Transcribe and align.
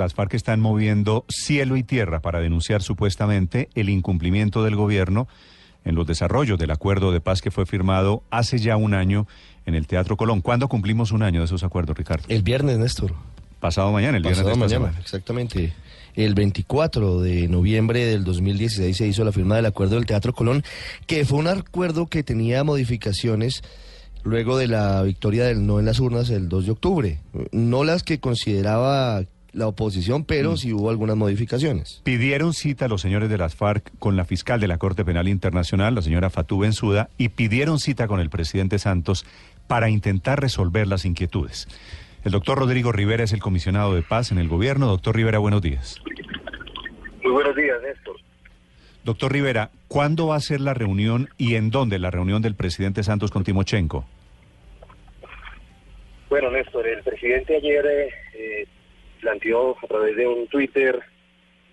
Las 0.00 0.14
FARC 0.14 0.34
están 0.34 0.60
moviendo 0.60 1.24
cielo 1.28 1.76
y 1.76 1.82
tierra 1.82 2.20
para 2.20 2.38
denunciar 2.38 2.82
supuestamente 2.82 3.68
el 3.74 3.88
incumplimiento 3.88 4.62
del 4.62 4.76
gobierno 4.76 5.26
en 5.84 5.96
los 5.96 6.06
desarrollos 6.06 6.56
del 6.56 6.70
acuerdo 6.70 7.10
de 7.10 7.20
paz 7.20 7.42
que 7.42 7.50
fue 7.50 7.66
firmado 7.66 8.22
hace 8.30 8.58
ya 8.60 8.76
un 8.76 8.94
año 8.94 9.26
en 9.66 9.74
el 9.74 9.88
Teatro 9.88 10.16
Colón. 10.16 10.40
¿Cuándo 10.40 10.68
cumplimos 10.68 11.10
un 11.10 11.24
año 11.24 11.40
de 11.40 11.46
esos 11.46 11.64
acuerdos, 11.64 11.98
Ricardo? 11.98 12.22
El 12.28 12.44
viernes, 12.44 12.78
Néstor. 12.78 13.12
Pasado 13.58 13.90
mañana, 13.90 14.18
el 14.18 14.22
viernes 14.22 14.44
Pasado 14.44 14.56
mañana, 14.56 14.84
semana. 14.86 15.00
exactamente. 15.00 15.72
El 16.14 16.34
24 16.34 17.20
de 17.20 17.48
noviembre 17.48 18.04
del 18.04 18.22
2016 18.22 18.96
se 18.96 19.08
hizo 19.08 19.24
la 19.24 19.32
firma 19.32 19.56
del 19.56 19.66
acuerdo 19.66 19.96
del 19.96 20.06
Teatro 20.06 20.32
Colón, 20.32 20.62
que 21.08 21.24
fue 21.24 21.40
un 21.40 21.48
acuerdo 21.48 22.06
que 22.06 22.22
tenía 22.22 22.62
modificaciones 22.62 23.64
luego 24.22 24.58
de 24.58 24.68
la 24.68 25.02
victoria 25.02 25.46
del 25.46 25.66
no 25.66 25.80
en 25.80 25.86
las 25.86 25.98
urnas 25.98 26.30
el 26.30 26.48
2 26.48 26.66
de 26.66 26.70
octubre. 26.70 27.18
No 27.50 27.82
las 27.82 28.04
que 28.04 28.20
consideraba 28.20 29.24
la 29.52 29.66
oposición, 29.66 30.24
pero 30.24 30.56
sí 30.56 30.72
hubo 30.72 30.90
algunas 30.90 31.16
modificaciones. 31.16 32.00
Pidieron 32.04 32.52
cita 32.52 32.84
a 32.84 32.88
los 32.88 33.00
señores 33.00 33.28
de 33.28 33.38
las 33.38 33.54
FARC 33.54 33.90
con 33.98 34.16
la 34.16 34.24
fiscal 34.24 34.60
de 34.60 34.68
la 34.68 34.78
Corte 34.78 35.04
Penal 35.04 35.28
Internacional, 35.28 35.94
la 35.94 36.02
señora 36.02 36.30
Fatou 36.30 36.60
Bensouda, 36.60 37.08
y 37.18 37.30
pidieron 37.30 37.78
cita 37.78 38.06
con 38.06 38.20
el 38.20 38.30
presidente 38.30 38.78
Santos 38.78 39.24
para 39.66 39.90
intentar 39.90 40.40
resolver 40.40 40.86
las 40.86 41.04
inquietudes. 41.04 41.68
El 42.24 42.32
doctor 42.32 42.58
Rodrigo 42.58 42.92
Rivera 42.92 43.24
es 43.24 43.32
el 43.32 43.40
comisionado 43.40 43.94
de 43.94 44.02
paz 44.02 44.32
en 44.32 44.38
el 44.38 44.48
gobierno. 44.48 44.86
Doctor 44.86 45.16
Rivera, 45.16 45.38
buenos 45.38 45.62
días. 45.62 46.00
Muy 47.22 47.32
buenos 47.32 47.54
días, 47.54 47.76
Néstor. 47.82 48.16
Doctor 49.04 49.32
Rivera, 49.32 49.70
¿cuándo 49.86 50.26
va 50.26 50.36
a 50.36 50.40
ser 50.40 50.60
la 50.60 50.74
reunión 50.74 51.28
y 51.38 51.54
en 51.54 51.70
dónde 51.70 51.98
la 51.98 52.10
reunión 52.10 52.42
del 52.42 52.54
presidente 52.54 53.02
Santos 53.02 53.30
con 53.30 53.44
Timochenko? 53.44 54.04
Bueno, 56.28 56.50
Néstor, 56.50 56.86
el 56.86 57.02
presidente 57.02 57.56
ayer 57.56 57.86
eh, 57.86 58.08
eh, 58.34 58.66
planteó 59.18 59.76
a 59.82 59.86
través 59.86 60.16
de 60.16 60.26
un 60.26 60.46
Twitter 60.48 61.00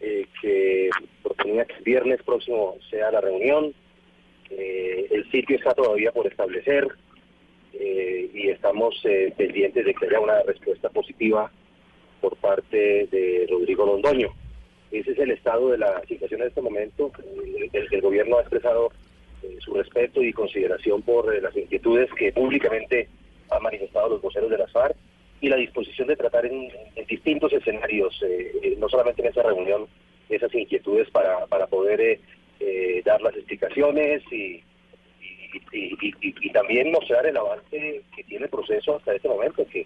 eh, 0.02 0.28
que 0.42 0.90
proponía 1.24 1.66
que 1.66 1.76
el 1.76 1.84
viernes 1.84 2.22
próximo 2.24 2.78
sea 2.90 3.12
la 3.12 3.22
reunión. 3.22 3.74
Eh, 4.50 5.08
el 5.12 5.30
sitio 5.32 5.56
está 5.56 5.74
todavía 5.74 6.12
por 6.12 6.28
establecer 6.28 6.88
eh, 7.74 8.30
y 8.34 8.50
estamos 8.50 9.00
eh, 9.06 9.34
pendientes 9.36 9.86
de 9.86 9.94
que 9.94 10.06
haya 10.06 10.20
una 10.20 10.42
respuesta 10.44 10.90
positiva 10.90 11.52
por 12.22 12.36
parte 12.38 13.08
de 13.08 13.48
Rodrigo 13.50 13.86
Londoño. 13.86 14.30
Ese 14.92 15.12
es 15.12 15.20
el 15.20 15.32
estado 15.32 15.72
de 15.72 15.80
la 15.80 16.02
situación 16.08 16.42
en 16.42 16.48
este 16.48 16.62
momento. 16.62 17.12
El, 17.74 18.02
gobierno 18.02 18.38
ha 18.38 18.42
expresado 18.42 18.92
su 19.60 19.74
respeto 19.74 20.22
y 20.24 20.32
consideración 20.32 21.02
por 21.02 21.42
las 21.42 21.56
inquietudes 21.56 22.10
que 22.14 22.32
públicamente 22.32 23.10
han 23.50 23.62
manifestado 23.62 24.10
los 24.10 24.22
voceros 24.22 24.50
de 24.50 24.58
las 24.58 24.72
FARC 24.72 24.96
y 25.46 25.50
la 25.50 25.58
disposición 25.58 26.08
de 26.08 26.16
tratar 26.16 26.48
en, 26.48 26.72
distintos 27.08 27.54
escenarios, 27.54 28.20
eh, 28.24 28.52
eh, 28.64 28.76
no 28.80 28.90
solamente 28.90 29.22
en 29.22 29.28
esa 29.28 29.44
reunión, 29.44 29.86
esas 30.28 30.52
inquietudes 30.56 31.08
para, 31.12 31.46
para 31.46 31.68
poder 31.68 32.02
eh, 32.02 32.20
eh, 32.60 33.04
dar 33.06 33.22
las 33.22 33.36
explicaciones 33.36 34.24
y, 34.32 34.64
y, 35.72 36.50
también 36.52 36.92
mostrar 36.92 37.28
el 37.28 37.38
avance 37.38 38.02
que 38.16 38.24
tiene 38.24 38.46
el 38.46 38.50
proceso 38.50 38.96
hasta 38.96 39.14
este 39.14 39.28
momento, 39.28 39.68
que 39.68 39.86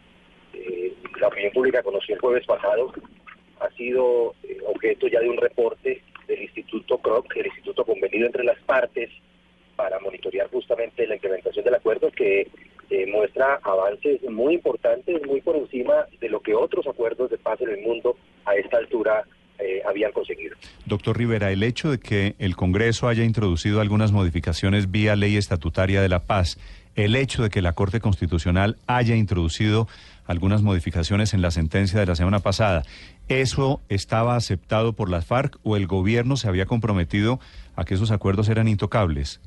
la 1.19 1.27
opinión 1.27 1.51
pública 1.51 1.83
conoció 1.83 2.15
el 2.15 2.21
jueves 2.21 2.45
pasado, 2.45 2.93
ha 3.59 3.69
sido 3.71 4.35
objeto 4.65 5.07
ya 5.07 5.19
de 5.19 5.29
un 5.29 5.37
reporte 5.37 6.01
del 6.25 6.43
Instituto 6.43 6.99
CROC, 6.99 7.35
el 7.35 7.47
Instituto 7.47 7.83
Convenido 7.83 8.27
entre 8.27 8.45
las 8.45 8.59
partes, 8.59 9.09
para 9.75 9.99
monitorear 9.99 10.49
justamente 10.49 11.05
la 11.05 11.15
implementación 11.15 11.65
del 11.65 11.75
acuerdo 11.75 12.11
que 12.11 12.47
avances 13.69 14.21
muy 14.29 14.55
importantes, 14.55 15.21
muy 15.25 15.41
por 15.41 15.55
encima 15.55 16.05
de 16.19 16.29
lo 16.29 16.41
que 16.41 16.53
otros 16.53 16.87
acuerdos 16.87 17.29
de 17.29 17.37
paz 17.37 17.61
en 17.61 17.69
el 17.69 17.81
mundo 17.81 18.15
a 18.45 18.55
esta 18.55 18.77
altura 18.77 19.25
eh, 19.59 19.81
habían 19.85 20.11
conseguido. 20.13 20.55
Doctor 20.85 21.17
Rivera, 21.17 21.51
el 21.51 21.63
hecho 21.63 21.91
de 21.91 21.99
que 21.99 22.35
el 22.39 22.55
Congreso 22.55 23.07
haya 23.07 23.25
introducido 23.25 23.81
algunas 23.81 24.11
modificaciones 24.11 24.89
vía 24.89 25.15
ley 25.15 25.35
estatutaria 25.35 26.01
de 26.01 26.07
la 26.07 26.23
paz, 26.23 26.57
el 26.95 27.15
hecho 27.15 27.43
de 27.43 27.49
que 27.49 27.61
la 27.61 27.73
Corte 27.73 27.99
Constitucional 27.99 28.77
haya 28.87 29.15
introducido 29.15 29.87
algunas 30.25 30.61
modificaciones 30.61 31.33
en 31.33 31.41
la 31.41 31.51
sentencia 31.51 31.99
de 31.99 32.05
la 32.05 32.15
semana 32.15 32.39
pasada, 32.39 32.83
¿eso 33.27 33.81
estaba 33.89 34.35
aceptado 34.35 34.93
por 34.93 35.09
las 35.09 35.25
FARC 35.25 35.57
o 35.63 35.75
el 35.75 35.87
gobierno 35.87 36.37
se 36.37 36.47
había 36.47 36.65
comprometido 36.65 37.39
a 37.75 37.83
que 37.83 37.95
esos 37.95 38.11
acuerdos 38.11 38.47
eran 38.47 38.67
intocables? 38.67 39.41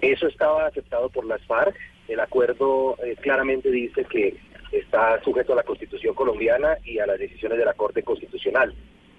Eso 0.00 0.26
estaba 0.26 0.66
aceptado 0.66 1.08
por 1.10 1.24
las 1.26 1.42
FARC. 1.46 1.76
El 2.08 2.20
acuerdo 2.20 2.96
eh, 3.04 3.16
claramente 3.20 3.70
dice 3.70 4.04
que 4.04 4.36
está 4.72 5.22
sujeto 5.22 5.52
a 5.52 5.56
la 5.56 5.62
Constitución 5.62 6.14
colombiana 6.14 6.78
y 6.84 6.98
a 6.98 7.06
las 7.06 7.18
decisiones 7.18 7.58
de 7.58 7.64
la 7.64 7.74
Corte 7.74 8.02
Constitucional. 8.02 8.74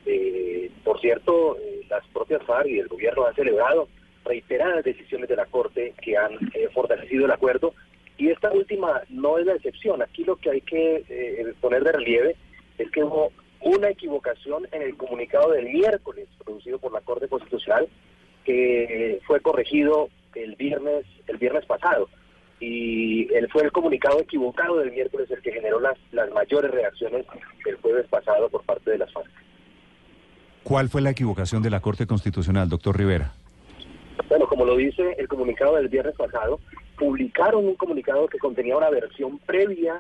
Eh, 0.06 0.72
por 0.84 1.00
cierto, 1.00 1.58
eh, 1.58 1.82
las 1.90 2.06
propias 2.08 2.44
FARC 2.44 2.68
y 2.68 2.80
el 2.80 2.88
gobierno 2.88 3.26
han 3.26 3.36
celebrado 3.36 3.88
reiteradas 4.26 4.84
decisiones 4.84 5.30
de 5.30 5.36
la 5.36 5.46
Corte 5.46 5.94
que 6.02 6.18
han 6.18 6.34
eh, 6.54 6.70
fortalecido 6.74 7.26
el 7.26 7.32
acuerdo 7.32 7.74
y 8.18 8.30
esta 8.30 8.52
última 8.52 9.02
no 9.10 9.38
es 9.38 9.46
la 9.46 9.54
excepción. 9.54 10.02
Aquí 10.02 10.24
lo 10.24 10.36
que 10.36 10.52
hay 10.52 10.62
que 10.62 11.56
poner 11.60 11.84
de 11.84 11.92
relieve 11.92 12.36
es 12.78 12.90
que 12.92 13.04
hubo 13.04 13.32
una 13.62 13.90
equivocación 13.90 14.68
en 14.72 14.84
el 14.84 14.96
comunicado 14.96 15.52
del 15.52 15.70
miércoles 15.70 16.28
producido 16.44 16.78
por 16.78 16.92
la 16.92 17.02
Corte 17.02 17.28
Constitucional 17.28 17.88
que 18.46 19.20
fue 19.26 19.40
corregido 19.40 20.10
el 20.36 20.56
viernes 20.56 21.06
el 21.28 21.38
viernes 21.38 21.66
pasado 21.66 22.10
y 22.60 23.34
él 23.34 23.48
fue 23.52 23.64
el 23.64 23.72
comunicado 23.72 24.20
equivocado 24.20 24.78
del 24.78 24.92
miércoles 24.92 25.30
el 25.32 25.42
que 25.42 25.52
generó 25.52 25.80
las 25.80 25.98
las 26.12 26.30
mayores 26.32 26.72
reacciones 26.72 27.26
del 27.66 27.76
jueves 27.78 28.06
pasado 28.08 28.50
por 28.50 28.64
parte 28.64 28.92
de 28.92 28.98
las 29.00 29.12
FARC. 29.12 29.30
¿Cuál 30.64 30.90
fue 30.90 31.02
la 31.02 31.10
equivocación 31.10 31.64
de 31.64 31.70
la 31.72 31.80
Corte 31.80 32.06
Constitucional, 32.06 32.70
doctor 32.70 32.96
Rivera? 32.98 33.34
Bueno, 34.30 34.46
como 34.48 34.64
lo 34.66 34.76
dice 34.78 35.16
el 35.18 35.28
comunicado 35.28 35.76
del 35.76 35.88
viernes 35.90 36.16
pasado, 36.16 36.60
publicaron 36.98 37.66
un 37.66 37.76
comunicado 37.76 38.28
que 38.28 38.38
contenía 38.38 38.78
una 38.78 38.90
versión 38.92 39.40
previa 39.40 40.00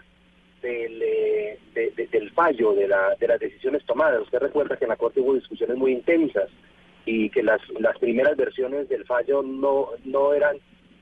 del, 0.61 1.01
eh, 1.01 1.57
de- 1.73 1.89
de- 1.91 2.07
del 2.07 2.29
fallo, 2.31 2.73
de, 2.73 2.87
la, 2.87 3.15
de 3.19 3.27
las 3.27 3.39
decisiones 3.39 3.83
tomadas. 3.85 4.21
Usted 4.21 4.37
recuerda 4.39 4.77
que 4.77 4.85
en 4.85 4.89
la 4.89 4.95
Corte 4.97 5.19
hubo 5.19 5.33
discusiones 5.33 5.75
muy 5.75 5.93
intensas 5.93 6.49
y 7.05 7.29
que 7.29 7.43
las, 7.43 7.61
las 7.79 7.97
primeras 7.99 8.35
versiones 8.37 8.87
del 8.89 9.05
fallo 9.05 9.41
no, 9.43 9.89
no 10.05 10.33
eran 10.33 10.57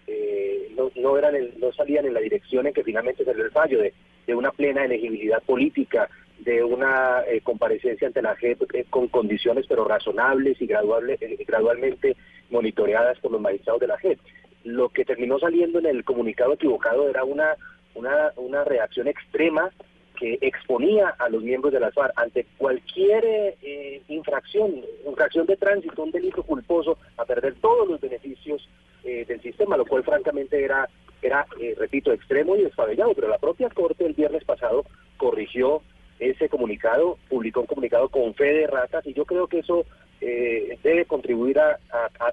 eh, 0.07 0.71
no, 0.75 0.91
no 0.95 1.17
eran 1.17 1.35
el- 1.35 1.53
no 1.59 1.71
salían 1.73 2.05
en 2.05 2.13
la 2.13 2.19
dirección 2.19 2.65
en 2.67 2.73
que 2.73 2.83
finalmente 2.83 3.23
salió 3.25 3.43
el 3.43 3.51
fallo 3.51 3.79
de, 3.79 3.93
de 4.25 4.35
una 4.35 4.51
plena 4.51 4.85
elegibilidad 4.85 5.41
política 5.43 6.09
de 6.39 6.63
una 6.63 7.21
eh, 7.27 7.41
comparecencia 7.41 8.07
ante 8.07 8.21
la 8.21 8.35
JEP 8.35 8.63
eh, 8.73 8.85
con 8.89 9.07
condiciones 9.09 9.65
pero 9.67 9.83
razonables 9.85 10.59
y 10.61 10.65
graduable, 10.67 11.17
eh, 11.19 11.37
gradualmente 11.47 12.15
monitoreadas 12.49 13.19
por 13.19 13.31
los 13.31 13.41
magistrados 13.41 13.81
de 13.81 13.87
la 13.87 13.97
JEP. 13.99 14.19
Lo 14.63 14.89
que 14.89 15.05
terminó 15.05 15.37
saliendo 15.37 15.79
en 15.79 15.85
el 15.85 16.03
comunicado 16.03 16.53
equivocado 16.53 17.07
era 17.09 17.23
una, 17.23 17.55
una, 17.93 18.31
una 18.37 18.63
reacción 18.63 19.07
extrema 19.07 19.69
que 20.19 20.37
exponía 20.41 21.15
a 21.17 21.29
los 21.29 21.41
miembros 21.41 21.71
de 21.71 21.79
la 21.79 21.91
FARC 21.91 22.11
ante 22.17 22.45
cualquier 22.57 23.23
eh, 23.25 24.01
infracción, 24.09 24.83
infracción 25.07 25.45
de 25.45 25.55
tránsito, 25.55 26.03
un 26.03 26.11
delito 26.11 26.43
culposo, 26.43 26.97
a 27.17 27.23
perder 27.23 27.55
todos 27.61 27.87
los 27.87 28.01
beneficios 28.01 28.67
eh, 29.05 29.23
del 29.25 29.41
sistema, 29.41 29.77
lo 29.77 29.85
cual 29.85 30.03
francamente 30.03 30.61
era, 30.61 30.89
era 31.21 31.47
eh, 31.59 31.73
repito, 31.77 32.11
extremo 32.11 32.57
y 32.57 32.63
descabellado. 32.63 33.13
Pero 33.15 33.29
la 33.29 33.37
propia 33.37 33.69
Corte 33.69 34.05
el 34.05 34.13
viernes 34.13 34.43
pasado 34.43 34.85
corrigió 35.15 35.81
ese 36.19 36.49
comunicado, 36.49 37.17
publicó 37.29 37.61
un 37.61 37.67
comunicado 37.67 38.09
con 38.09 38.33
fe 38.33 38.53
de 38.53 38.67
ratas 38.67 39.07
y 39.07 39.13
yo 39.13 39.23
creo 39.25 39.47
que 39.47 39.59
eso 39.59 39.85
debe 40.19 41.05
contribuir 41.05 41.57
a, 41.61 41.79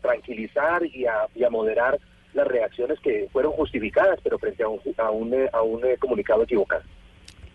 tranquilizar 0.03 0.85
y 0.85 1.07
a, 1.07 1.51
moderar 1.51 2.01
las 2.35 2.49
reacciones 2.49 2.99
que 2.99 3.29
fueron 3.33 3.53
justificadas, 3.53 4.19
pero 4.25 4.41
frente 4.41 4.65
a 4.65 4.69
un, 4.69 4.81
a 4.97 5.11
un, 5.11 5.49
a 5.53 5.63
un 5.63 5.83
comunicado 6.01 6.43
equivocado. 6.43 6.83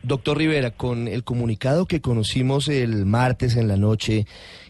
Doctor 0.03 0.38
Rivera, 0.38 0.72
con 0.72 1.07
el 1.07 1.23
comunicado 1.23 1.85
que 1.85 2.01
conocimos 2.01 2.67
el 2.67 3.06
martes 3.06 3.56
en 3.56 3.68
la 3.68 3.77
noche, 3.77 4.25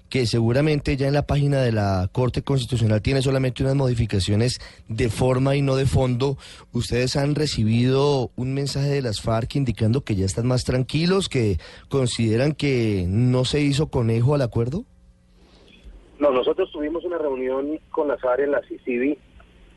que 0.10 0.25
seguramente 0.25 0.98
ya 0.98 1.07
en 1.07 1.13
la 1.13 1.25
página 1.25 1.62
de 1.62 1.72
la 1.72 2.10
Corte 2.12 2.42
Constitucional 2.42 3.01
tiene 3.01 3.22
solamente 3.22 3.63
unas 3.63 3.75
modificaciones 3.75 4.60
de 4.89 5.07
forma 5.07 5.56
y 5.56 5.62
no 5.62 5.78
de 5.78 5.86
fondo, 5.86 6.38
¿ustedes 6.74 7.16
han 7.16 7.33
recibido 7.33 8.30
un 8.36 8.54
mensaje 8.54 8.89
de 8.89 9.01
las 9.01 9.22
FARC 9.22 9.56
indicando 9.56 10.01
que 10.01 10.16
ya 10.16 10.25
están 10.25 10.48
más 10.48 10.66
tranquilos, 10.66 11.30
que 11.30 11.60
consideran 11.88 12.51
que 12.51 13.06
no 13.07 13.45
se 13.45 13.62
hizo 13.62 13.88
conejo 13.89 14.36
al 14.36 14.42
acuerdo? 14.42 14.84
No, 16.19 16.30
nosotros 16.31 16.69
tuvimos 16.74 17.06
una 17.06 17.18
reunión 17.18 17.80
con 17.89 18.10
las 18.10 18.19
FARC 18.19 18.42
en 18.42 18.51
la 18.51 18.62
CICIBI, 18.68 19.18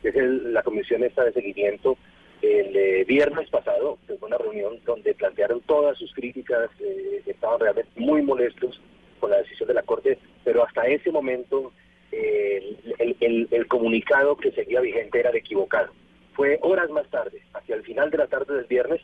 que 0.01 0.09
es 0.09 0.15
el- 0.15 0.53
la 0.53 0.63
comisión 0.63 1.01
esta 1.05 1.23
de 1.23 1.31
seguimiento, 1.31 1.97
el 2.45 2.75
eh, 2.75 3.05
viernes 3.05 3.49
pasado, 3.49 3.97
que 4.07 4.15
fue 4.17 4.27
una 4.27 4.37
reunión 4.37 4.79
donde 4.85 5.13
plantearon 5.13 5.61
todas 5.61 5.97
sus 5.97 6.13
críticas, 6.13 6.69
eh, 6.79 7.21
estaban 7.25 7.59
realmente 7.59 7.91
muy 7.95 8.21
molestos 8.21 8.81
con 9.19 9.31
la 9.31 9.37
decisión 9.37 9.67
de 9.67 9.73
la 9.73 9.83
Corte, 9.83 10.17
pero 10.43 10.63
hasta 10.63 10.87
ese 10.87 11.11
momento 11.11 11.71
eh, 12.11 12.75
el, 13.19 13.67
comunicado 13.67 14.37
que 14.37 14.51
seguía 14.51 14.81
vigente 14.81 15.19
era 15.19 15.31
de 15.31 15.39
equivocado. 15.39 15.91
Fue 16.33 16.59
horas 16.61 16.89
más 16.89 17.07
tarde, 17.09 17.41
hacia 17.53 17.75
el 17.75 17.83
final 17.83 18.09
de 18.11 18.17
la 18.17 18.27
tarde 18.27 18.55
del 18.55 18.65
viernes, 18.65 19.01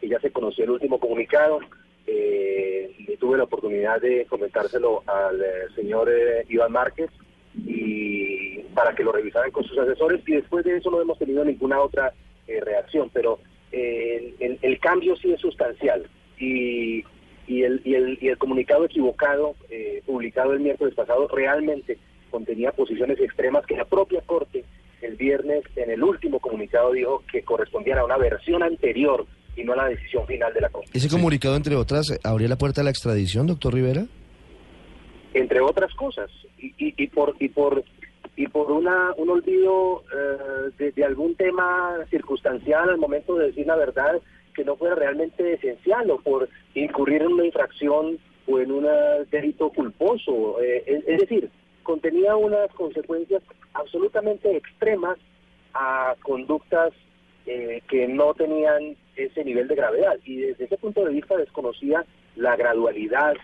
que 0.00 0.08
ya 0.08 0.20
se 0.20 0.32
conoció 0.32 0.64
el 0.64 0.70
último 0.70 0.98
comunicado, 0.98 1.60
Eh, 2.04 3.16
tuve 3.20 3.38
la 3.38 3.44
oportunidad 3.44 4.00
de 4.00 4.26
comentárselo 4.26 5.04
al 5.06 5.40
señor 5.76 6.10
Iván 6.48 6.72
Márquez 6.72 7.08
y 7.54 8.58
para 8.74 8.94
que 8.96 9.04
lo 9.04 9.12
revisaran 9.12 9.52
con 9.52 9.62
sus 9.62 9.78
asesores 9.78 10.20
y 10.26 10.32
después 10.32 10.64
de 10.64 10.76
eso 10.78 10.90
no 10.90 11.00
hemos 11.00 11.18
tenido 11.18 11.44
ninguna 11.44 11.80
otra 11.80 12.12
eh, 12.56 12.60
reacción, 12.60 13.10
pero 13.12 13.38
el, 13.70 14.58
el, 14.60 14.78
cambio 14.80 15.16
sí 15.16 15.32
es 15.32 15.40
sustancial 15.40 16.06
y, 16.38 17.02
y, 17.46 17.62
el, 17.62 17.80
y, 17.84 17.94
el, 17.94 18.18
y 18.20 18.28
el 18.28 18.36
comunicado 18.36 18.84
equivocado 18.84 19.56
publicado 20.04 20.52
el 20.52 20.60
miércoles 20.60 20.94
pasado 20.94 21.26
realmente 21.28 21.96
contenía 22.30 22.72
posiciones 22.72 23.18
extremas 23.18 23.64
que 23.64 23.76
la 23.76 23.86
propia 23.86 24.20
Corte 24.22 24.64
el 25.02 25.16
viernes 25.16 25.64
en 25.76 25.90
el 25.90 26.02
último 26.02 26.40
comunicado 26.40 26.92
dijo 26.92 27.22
que 27.30 27.42
correspondían 27.42 27.98
a 27.98 28.04
una 28.04 28.16
versión 28.16 28.62
anterior 28.62 29.26
y 29.56 29.64
no 29.64 29.74
a 29.74 29.76
la 29.76 29.88
decisión 29.88 30.26
final 30.26 30.54
de 30.54 30.60
la 30.60 30.68
Corte. 30.70 30.90
¿Ese 30.94 31.08
comunicado, 31.08 31.56
entre 31.56 31.76
otras, 31.76 32.18
abría 32.22 32.48
la 32.48 32.56
puerta 32.56 32.80
a 32.80 32.84
la 32.84 32.90
extradición, 32.90 33.46
doctor 33.46 33.74
Rivera? 33.74 34.06
Entre 35.34 35.60
otras 35.60 35.92
cosas, 35.94 36.30
y, 36.58 36.72
y, 36.78 37.06
por 37.08 37.34
y 37.38 37.48
por 37.48 37.84
y 38.36 38.46
por 38.48 38.70
una 38.70 39.12
un 39.16 39.30
olvido 39.30 40.04
eh, 40.78 40.92
de, 40.94 41.04
algún 41.04 41.34
tema 41.34 41.98
circunstancial 42.10 42.88
al 42.88 42.98
momento 42.98 43.36
de 43.36 43.48
decir 43.48 43.66
la 43.66 43.76
verdad 43.76 44.20
que 44.54 44.64
no 44.64 44.76
fuera 44.76 44.94
realmente 44.94 45.54
esencial 45.54 46.10
o 46.10 46.18
por 46.18 46.48
incurrir 46.74 47.22
en 47.22 47.32
una 47.32 47.46
infracción 47.46 48.18
o 48.46 48.58
en 48.58 48.72
un 48.72 48.86
delito 49.30 49.70
culposo. 49.70 50.60
Eh, 50.60 51.02
es 51.06 51.20
decir, 51.20 51.50
contenía 51.82 52.36
unas 52.36 52.70
consecuencias 52.72 53.42
absolutamente 53.74 54.56
extremas 54.56 55.18
a 55.74 56.14
conductas 56.22 56.92
eh, 57.46 57.82
que 57.88 58.06
no 58.06 58.34
tenían 58.34 58.96
ese 59.16 59.44
nivel 59.44 59.68
de 59.68 59.74
gravedad 59.74 60.16
y 60.24 60.36
desde 60.36 60.64
ese 60.64 60.76
punto 60.76 61.04
de 61.04 61.12
vista 61.12 61.36
desconocía 61.36 62.04
la 62.36 62.56
gradualidad 62.56 63.34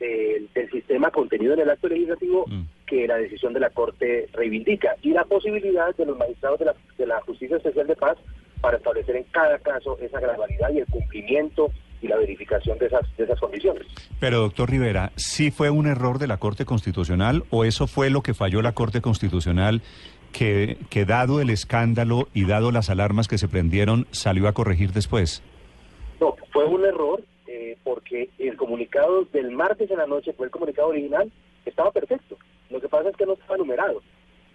del, 0.00 0.48
sistema 0.70 1.10
contenido 1.10 1.54
en 1.54 1.60
el 1.60 1.70
acto 1.70 1.88
legislativo 1.88 2.46
mm. 2.46 2.62
Que 2.86 3.06
la 3.06 3.16
decisión 3.16 3.52
de 3.52 3.60
la 3.60 3.70
Corte 3.70 4.28
reivindica 4.32 4.96
y 5.02 5.10
la 5.10 5.24
posibilidad 5.24 5.94
de 5.96 6.06
los 6.06 6.16
magistrados 6.16 6.58
de 6.58 6.66
la, 6.66 6.74
de 6.96 7.06
la 7.06 7.20
Justicia 7.22 7.56
Especial 7.56 7.86
de 7.86 7.96
Paz 7.96 8.16
para 8.60 8.76
establecer 8.76 9.16
en 9.16 9.24
cada 9.24 9.58
caso 9.58 9.98
esa 10.00 10.20
gradualidad 10.20 10.70
y 10.72 10.78
el 10.78 10.86
cumplimiento 10.86 11.70
y 12.02 12.08
la 12.08 12.16
verificación 12.16 12.78
de 12.78 12.86
esas, 12.86 13.16
de 13.16 13.24
esas 13.24 13.40
condiciones. 13.40 13.86
Pero, 14.20 14.40
doctor 14.40 14.70
Rivera, 14.70 15.12
¿sí 15.16 15.50
fue 15.50 15.70
un 15.70 15.86
error 15.86 16.18
de 16.18 16.26
la 16.26 16.38
Corte 16.38 16.64
Constitucional 16.64 17.44
o 17.50 17.64
eso 17.64 17.86
fue 17.86 18.10
lo 18.10 18.22
que 18.22 18.34
falló 18.34 18.62
la 18.62 18.72
Corte 18.72 19.00
Constitucional 19.00 19.82
que, 20.32 20.76
que 20.90 21.04
dado 21.04 21.40
el 21.40 21.50
escándalo 21.50 22.28
y 22.34 22.46
dado 22.46 22.70
las 22.70 22.90
alarmas 22.90 23.28
que 23.28 23.38
se 23.38 23.48
prendieron, 23.48 24.06
salió 24.10 24.48
a 24.48 24.52
corregir 24.52 24.92
después? 24.92 25.42
No, 26.20 26.34
fue 26.52 26.64
un 26.64 26.84
error 26.84 27.22
eh, 27.46 27.76
porque 27.84 28.28
el 28.38 28.56
comunicado 28.56 29.24
del 29.32 29.50
martes 29.50 29.90
en 29.90 29.98
la 29.98 30.06
noche 30.06 30.32
fue 30.32 30.46
el 30.46 30.52
comunicado 30.52 30.88
original, 30.88 31.30
estaba 31.64 31.90
perfecto. 31.90 32.36
Lo 32.70 32.80
que 32.80 32.88
pasa 32.88 33.10
es 33.10 33.16
que 33.16 33.26
no 33.26 33.34
estaba 33.34 33.56
numerado. 33.56 34.02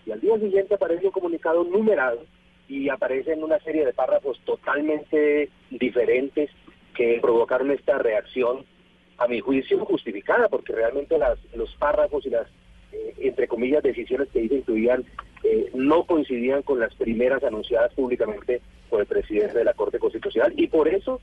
Y 0.06 0.12
al 0.12 0.22
día 0.22 0.38
siguiente 0.40 0.76
aparece 0.76 1.06
un 1.06 1.12
comunicado 1.12 1.64
numerado 1.64 2.26
y 2.68 2.90
aparecen 2.90 3.44
una 3.44 3.60
serie 3.60 3.86
de 3.86 3.94
párrafos 3.94 4.40
totalmente 4.46 5.50
diferentes 5.70 6.50
que 6.96 7.20
provocaron 7.22 7.72
esta 7.72 7.98
reacción, 7.98 8.66
a 9.18 9.28
mi 9.28 9.40
juicio, 9.40 9.86
justificada, 9.86 10.50
porque 10.50 10.74
realmente 10.74 11.18
las, 11.18 11.38
los 11.54 11.74
párrafos 11.76 12.26
y 12.26 12.32
las, 12.32 12.48
eh, 12.92 13.14
entre 13.20 13.48
comillas, 13.48 13.84
decisiones 13.84 14.30
que 14.30 14.48
se 14.48 14.56
incluían 14.56 15.06
eh, 15.44 15.70
no 15.74 16.06
coincidían 16.06 16.64
con 16.64 16.80
las 16.80 16.94
primeras 16.96 17.44
anunciadas 17.44 17.94
públicamente 17.94 18.62
por 18.90 19.02
el 19.02 19.08
presidente 19.08 19.58
de 19.58 19.64
la 19.64 19.74
Corte 19.74 20.00
Constitucional 20.00 20.54
y 20.56 20.68
por 20.68 20.88
eso 20.88 21.20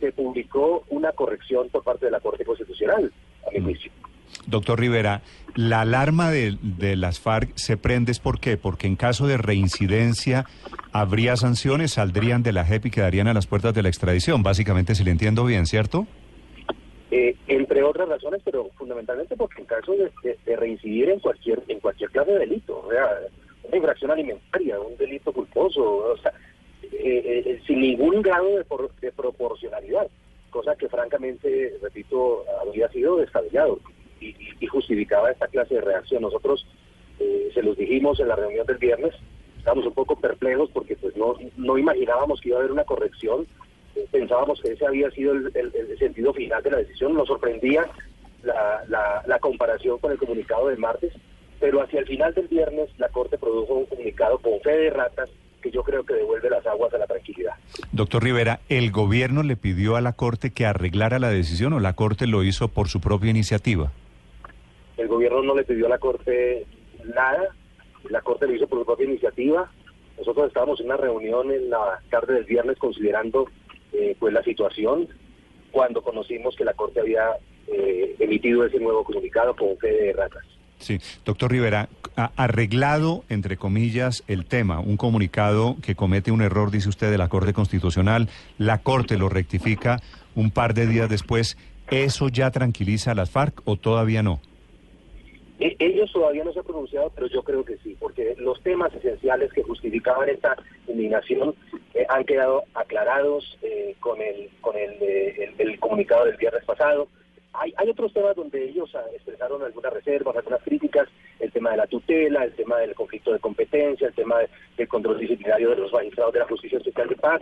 se 0.00 0.12
publicó 0.12 0.84
una 0.88 1.12
corrección 1.12 1.68
por 1.70 1.82
parte 1.82 2.06
de 2.06 2.12
la 2.12 2.20
Corte 2.20 2.44
Constitucional, 2.44 3.12
a 3.46 3.50
mi 3.50 3.60
mm. 3.60 3.76
Doctor 4.46 4.80
Rivera, 4.80 5.22
la 5.54 5.82
alarma 5.82 6.30
de, 6.30 6.56
de, 6.62 6.96
las 6.96 7.20
FARC 7.20 7.50
se 7.56 7.76
prende 7.76 8.12
es 8.12 8.18
por 8.18 8.40
qué? 8.40 8.56
Porque 8.56 8.86
en 8.86 8.96
caso 8.96 9.26
de 9.26 9.36
reincidencia 9.36 10.46
habría 10.92 11.36
sanciones, 11.36 11.92
saldrían 11.92 12.42
de 12.42 12.52
la 12.52 12.64
JEP 12.64 12.86
y 12.86 12.90
quedarían 12.90 13.28
a 13.28 13.34
las 13.34 13.46
puertas 13.46 13.74
de 13.74 13.82
la 13.82 13.88
extradición, 13.88 14.42
básicamente 14.42 14.94
si 14.94 15.04
le 15.04 15.10
entiendo 15.10 15.44
bien, 15.44 15.66
¿cierto? 15.66 16.06
Eh, 17.10 17.36
entre 17.46 17.84
otras 17.84 18.08
razones, 18.08 18.42
pero 18.44 18.68
fundamentalmente 18.76 19.36
porque 19.36 19.60
en 19.60 19.66
caso 19.66 19.92
de, 19.92 20.56
reincidir 20.56 21.08
en 21.08 21.20
cualquier 21.20 21.62
en 21.68 21.78
cualquier 21.78 22.10
clase 22.10 22.32
de 22.32 22.38
delito, 22.40 22.84
o 22.84 22.90
sea, 22.90 23.08
una 23.62 23.76
infracción 23.76 24.10
alimentaria, 24.10 24.80
un 24.80 24.96
delito 24.96 25.32
culposo, 25.32 25.82
o 25.82 26.16
sea, 26.18 26.32
eh, 26.82 27.42
eh, 27.46 27.60
sin 27.66 27.80
ningún 27.80 28.22
grado 28.22 28.56
de, 28.56 29.12
proporcionalidad, 29.12 30.08
cosa 30.50 30.74
que 30.74 30.88
francamente, 30.88 31.78
repito, 31.80 32.44
habría 32.60 32.88
sido 32.88 33.18
descabellado 33.18 33.78
y, 34.20 34.34
y, 34.60 34.66
justificaba 34.66 35.30
esta 35.30 35.48
clase 35.48 35.74
de 35.74 35.80
reacción. 35.80 36.22
Nosotros 36.22 36.66
se 37.18 37.62
los 37.62 37.76
dijimos 37.76 38.20
en 38.20 38.28
la 38.28 38.36
reunión 38.36 38.66
del 38.66 38.76
viernes, 38.76 39.14
estábamos 39.56 39.86
un 39.86 39.94
poco 39.94 40.14
perplejos 40.16 40.70
porque 40.72 40.94
pues 40.94 41.16
no, 41.16 41.34
no 41.56 41.78
imaginábamos 41.78 42.40
que 42.40 42.50
iba 42.50 42.58
a 42.58 42.60
haber 42.60 42.72
una 42.72 42.84
corrección, 42.84 43.46
eh, 43.96 44.06
pensábamos 44.12 44.60
que 44.60 44.72
ese 44.72 44.86
había 44.86 45.10
sido 45.10 45.32
el, 45.32 45.98
sentido 45.98 46.34
final 46.34 46.62
de 46.62 46.70
la 46.70 46.76
decisión, 46.76 47.14
nos 47.14 47.26
sorprendía 47.26 47.84
la, 48.42 49.22
la, 49.26 49.38
comparación 49.38 49.98
con 49.98 50.12
el 50.12 50.18
comunicado 50.18 50.68
del 50.68 50.78
martes, 50.78 51.14
pero 51.58 51.82
hacia 51.82 52.00
el 52.00 52.06
final 52.06 52.34
del 52.34 52.46
viernes 52.46 52.90
la 52.98 53.08
Corte 53.08 53.38
produjo 53.38 53.74
un 53.74 53.86
comunicado 53.86 54.38
con 54.38 54.60
fe 54.60 54.76
de 54.76 54.90
ratas 54.90 55.30
que 55.62 55.70
yo 55.70 55.82
creo 55.82 56.04
que 56.04 56.14
devuelve 56.14 56.50
las 56.50 56.64
aguas 56.66 56.92
a 56.92 56.98
la 56.98 57.06
tranquilidad. 57.06 57.54
Doctor 57.90 58.22
Rivera, 58.22 58.60
¿el 58.68 58.92
gobierno 58.92 59.42
le 59.42 59.56
pidió 59.56 59.96
a 59.96 60.00
la 60.00 60.12
Corte 60.12 60.50
que 60.50 60.66
arreglara 60.66 61.18
la 61.18 61.30
decisión 61.30 61.72
o 61.72 61.80
la 61.80 61.94
Corte 61.94 62.26
lo 62.26 62.44
hizo 62.44 62.68
por 62.68 62.88
su 62.88 63.00
propia 63.00 63.30
iniciativa? 63.30 63.90
El 64.96 65.08
gobierno 65.08 65.42
no 65.42 65.54
le 65.54 65.64
pidió 65.64 65.86
a 65.86 65.90
la 65.90 65.98
Corte 65.98 66.66
nada, 67.14 67.54
la 68.08 68.20
Corte 68.22 68.46
lo 68.46 68.54
hizo 68.54 68.66
por 68.66 68.78
su 68.80 68.86
propia 68.86 69.06
iniciativa. 69.06 69.70
Nosotros 70.18 70.48
estábamos 70.48 70.80
en 70.80 70.86
una 70.86 70.96
reunión 70.96 71.52
en 71.52 71.70
la 71.70 72.00
tarde 72.10 72.34
del 72.34 72.44
viernes 72.44 72.78
considerando 72.78 73.46
eh, 73.92 74.16
pues 74.18 74.32
la 74.32 74.42
situación 74.42 75.08
cuando 75.70 76.02
conocimos 76.02 76.56
que 76.56 76.64
la 76.64 76.72
Corte 76.72 77.00
había 77.00 77.24
eh, 77.66 78.16
emitido 78.18 78.64
ese 78.64 78.78
nuevo 78.78 79.04
comunicado 79.04 79.54
con 79.54 79.76
fe 79.78 79.88
de 79.88 80.12
ratas. 80.12 80.44
Sí, 80.78 80.98
doctor 81.24 81.50
Rivera, 81.50 81.88
arreglado, 82.36 83.24
entre 83.28 83.56
comillas, 83.56 84.22
el 84.26 84.44
tema, 84.44 84.80
un 84.80 84.96
comunicado 84.96 85.76
que 85.82 85.94
comete 85.94 86.30
un 86.30 86.42
error, 86.42 86.70
dice 86.70 86.88
usted, 86.88 87.10
de 87.10 87.18
la 87.18 87.28
Corte 87.28 87.52
Constitucional, 87.52 88.28
la 88.58 88.82
Corte 88.82 89.16
lo 89.16 89.28
rectifica 89.28 90.00
un 90.34 90.50
par 90.50 90.74
de 90.74 90.86
días 90.86 91.08
después, 91.08 91.56
¿eso 91.90 92.28
ya 92.28 92.50
tranquiliza 92.50 93.12
a 93.12 93.14
las 93.14 93.30
FARC 93.30 93.62
o 93.64 93.76
todavía 93.76 94.22
no? 94.22 94.40
E, 95.58 95.74
ellos 95.78 96.12
todavía 96.12 96.44
no 96.44 96.52
se 96.52 96.58
han 96.58 96.64
pronunciado, 96.64 97.10
pero 97.14 97.26
yo 97.28 97.42
creo 97.42 97.64
que 97.64 97.78
sí, 97.78 97.96
porque 97.98 98.34
los 98.38 98.60
temas 98.62 98.92
esenciales 98.94 99.52
que 99.52 99.62
justificaban 99.62 100.28
esta 100.28 100.56
indignación 100.86 101.54
eh, 101.94 102.06
han 102.08 102.24
quedado 102.24 102.64
aclarados 102.74 103.56
eh, 103.62 103.94
con, 104.00 104.20
el, 104.20 104.50
con 104.60 104.74
eh, 104.76 105.54
el, 105.56 105.80
comunicado 105.80 106.26
del 106.26 106.36
viernes 106.36 106.64
pasado. 106.64 107.08
Hay, 107.54 107.72
hay 107.78 107.88
otros 107.88 108.12
temas 108.12 108.36
donde 108.36 108.68
ellos 108.68 108.94
ah, 108.94 109.04
expresaron 109.14 109.62
algunas 109.62 109.92
reservas, 109.94 110.36
algunas 110.36 110.62
críticas, 110.62 111.08
el 111.40 111.50
tema 111.50 111.70
de 111.70 111.78
la 111.78 111.86
tutela, 111.86 112.44
el 112.44 112.52
tema 112.52 112.76
del 112.78 112.94
conflicto 112.94 113.32
de 113.32 113.38
competencia, 113.38 114.08
el 114.08 114.14
tema 114.14 114.40
del 114.76 114.88
control 114.88 115.18
disciplinario 115.18 115.70
de 115.70 115.76
los 115.76 115.92
magistrados 115.92 116.34
de 116.34 116.40
la 116.40 116.48
Justicia 116.48 116.76
Especial 116.76 117.08
de 117.08 117.16
Paz. 117.16 117.40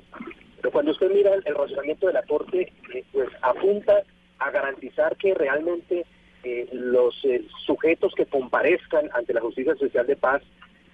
Pero 0.58 0.70
cuando 0.70 0.92
usted 0.92 1.10
mira 1.10 1.34
el, 1.34 1.42
el 1.44 1.54
razonamiento 1.56 2.06
de 2.06 2.12
la 2.12 2.22
Corte, 2.22 2.72
pues 3.12 3.28
apunta 3.42 4.04
a 4.38 4.50
garantizar 4.52 5.16
que 5.16 5.34
realmente 5.34 6.04
los 6.72 7.14
eh, 7.24 7.44
sujetos 7.64 8.12
que 8.14 8.26
comparezcan 8.64 9.10
ante 9.14 9.34
la 9.34 9.40
Justicia 9.40 9.72
Especial 9.72 10.06
de 10.06 10.16
Paz 10.16 10.42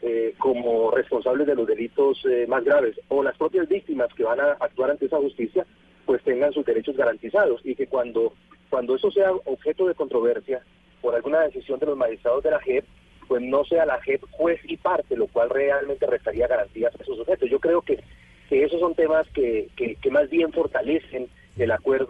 eh, 0.02 0.34
como 0.38 0.90
responsables 0.90 1.46
de 1.46 1.54
los 1.54 1.66
delitos 1.66 2.20
eh, 2.24 2.46
más 2.48 2.64
graves 2.64 2.98
o 3.08 3.22
las 3.22 3.36
propias 3.36 3.68
víctimas 3.68 4.08
que 4.14 4.24
van 4.24 4.40
a 4.40 4.52
actuar 4.52 4.90
ante 4.90 5.06
esa 5.06 5.18
justicia 5.18 5.64
pues 6.04 6.22
tengan 6.24 6.52
sus 6.52 6.64
derechos 6.64 6.96
garantizados 6.96 7.60
y 7.64 7.76
que 7.76 7.86
cuando 7.86 8.32
cuando 8.70 8.96
eso 8.96 9.10
sea 9.12 9.30
objeto 9.44 9.86
de 9.86 9.94
controversia 9.94 10.62
por 11.00 11.14
alguna 11.14 11.40
decisión 11.42 11.78
de 11.78 11.86
los 11.86 11.96
magistrados 11.96 12.42
de 12.42 12.50
la 12.50 12.60
JEP 12.60 12.84
pues 13.28 13.42
no 13.42 13.64
sea 13.64 13.86
la 13.86 14.00
JEP 14.00 14.22
juez 14.32 14.60
y 14.64 14.76
parte 14.76 15.16
lo 15.16 15.28
cual 15.28 15.50
realmente 15.50 16.06
restaría 16.06 16.48
garantías 16.48 16.92
a 16.98 17.02
esos 17.02 17.18
sujetos. 17.18 17.48
Yo 17.48 17.60
creo 17.60 17.82
que, 17.82 18.02
que 18.48 18.64
esos 18.64 18.80
son 18.80 18.96
temas 18.96 19.28
que, 19.28 19.68
que, 19.76 19.94
que 19.94 20.10
más 20.10 20.28
bien 20.28 20.52
fortalecen 20.52 21.28
el 21.56 21.70
acuerdo. 21.70 22.08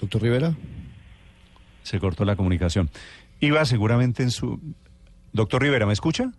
Doctor 0.00 0.22
Rivera. 0.22 0.54
Se 1.82 1.98
cortó 1.98 2.24
la 2.24 2.36
comunicación. 2.36 2.90
Iba 3.40 3.64
seguramente 3.64 4.22
en 4.22 4.30
su... 4.30 4.60
Doctor 5.32 5.62
Rivera, 5.62 5.86
¿me 5.86 5.92
escucha? 5.92 6.32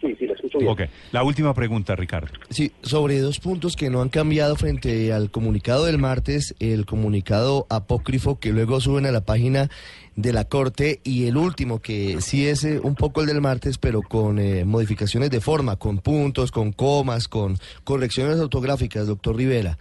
Sí, 0.00 0.14
sí, 0.18 0.26
la 0.26 0.34
escucho 0.34 0.58
bien. 0.58 0.70
Ok, 0.70 0.82
la 1.12 1.22
última 1.24 1.52
pregunta, 1.54 1.96
Ricardo. 1.96 2.28
Sí, 2.50 2.72
sobre 2.82 3.18
dos 3.20 3.40
puntos 3.40 3.74
que 3.74 3.90
no 3.90 4.02
han 4.02 4.08
cambiado 4.08 4.54
frente 4.56 5.12
al 5.12 5.30
comunicado 5.30 5.84
del 5.86 5.98
martes, 5.98 6.54
el 6.60 6.86
comunicado 6.86 7.66
apócrifo 7.70 8.38
que 8.38 8.52
luego 8.52 8.80
suben 8.80 9.06
a 9.06 9.12
la 9.12 9.24
página 9.24 9.68
de 10.14 10.32
la 10.32 10.44
Corte 10.44 11.00
y 11.02 11.26
el 11.26 11.36
último 11.36 11.80
que 11.80 12.20
sí 12.20 12.46
es 12.46 12.62
eh, 12.64 12.78
un 12.80 12.94
poco 12.94 13.20
el 13.20 13.26
del 13.26 13.40
martes, 13.40 13.78
pero 13.78 14.00
con 14.02 14.38
eh, 14.38 14.64
modificaciones 14.64 15.30
de 15.30 15.40
forma, 15.40 15.76
con 15.76 15.98
puntos, 15.98 16.52
con 16.52 16.70
comas, 16.70 17.26
con 17.26 17.58
correcciones 17.82 18.38
ortográficas, 18.38 19.08
doctor 19.08 19.34
Rivera. 19.36 19.78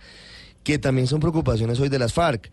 que 0.63 0.79
también 0.79 1.05
son 1.07 1.19
preocupaciones 1.19 1.79
hoy 1.79 1.89
de 1.89 2.00
las 2.00 2.13
FARC. 2.13 2.50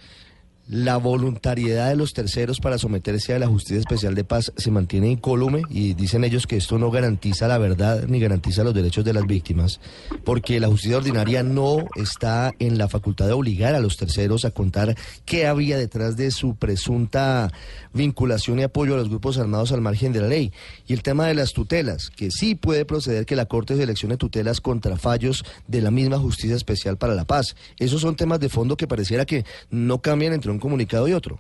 La 0.73 0.99
voluntariedad 0.99 1.89
de 1.89 1.97
los 1.97 2.13
terceros 2.13 2.61
para 2.61 2.79
someterse 2.79 3.35
a 3.35 3.41
la 3.41 3.49
Justicia 3.49 3.81
Especial 3.81 4.15
de 4.15 4.23
Paz 4.23 4.53
se 4.57 4.71
mantiene 4.71 5.11
incólume 5.11 5.63
y 5.69 5.95
dicen 5.95 6.23
ellos 6.23 6.47
que 6.47 6.57
esto 6.57 6.79
no 6.79 6.93
garantiza 6.93 7.49
la 7.49 7.59
verdad 7.59 8.05
ni 8.07 8.21
garantiza 8.21 8.63
los 8.63 8.73
derechos 8.73 9.05
de 9.05 9.13
las 9.13 9.27
víctimas, 9.27 9.81
porque 10.25 10.61
la 10.61 10.69
justicia 10.69 10.99
ordinaria 10.99 11.43
no 11.43 11.89
está 11.97 12.53
en 12.61 12.79
la 12.79 12.87
facultad 12.87 13.27
de 13.27 13.33
obligar 13.33 13.75
a 13.75 13.81
los 13.81 13.97
terceros 13.97 14.45
a 14.45 14.53
contar 14.53 14.95
qué 15.25 15.49
había 15.49 15.77
detrás 15.77 16.17
de 16.17 16.31
su 16.31 16.55
presunta 16.55 17.51
vinculación 17.93 18.61
y 18.61 18.63
apoyo 18.63 18.95
a 18.95 18.99
los 18.99 19.09
grupos 19.09 19.39
armados 19.39 19.73
al 19.73 19.81
margen 19.81 20.13
de 20.13 20.21
la 20.21 20.29
ley. 20.29 20.53
Y 20.87 20.93
el 20.93 21.03
tema 21.03 21.27
de 21.27 21.35
las 21.35 21.53
tutelas, 21.53 22.11
que 22.11 22.31
sí 22.31 22.55
puede 22.55 22.85
proceder 22.85 23.27
que 23.27 23.35
la 23.35 23.47
Corte 23.47 23.77
seleccione 23.77 24.17
tutelas 24.17 24.61
contra 24.61 24.97
fallos 24.97 25.45
de 25.67 25.81
la 25.81 25.91
misma 25.91 26.19
Justicia 26.19 26.55
Especial 26.55 26.97
para 26.97 27.17
la 27.17 27.25
Paz. 27.25 27.57
Esos 27.81 28.03
son 28.03 28.15
temas 28.15 28.39
de 28.39 28.49
fondo 28.49 28.77
que 28.77 28.87
pareciera 28.87 29.25
que 29.25 29.45
no 29.69 30.01
cambian 30.01 30.33
entre 30.33 30.53
un 30.53 30.60
comunicado 30.61 31.09
y 31.09 31.13
otro. 31.13 31.39